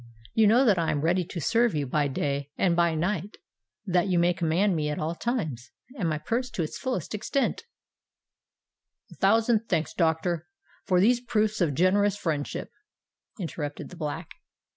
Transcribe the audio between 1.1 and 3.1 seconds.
to serve you by day and by